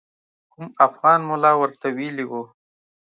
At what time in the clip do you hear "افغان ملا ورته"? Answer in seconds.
0.87-1.87